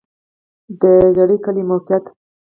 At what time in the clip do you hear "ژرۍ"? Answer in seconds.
1.15-1.37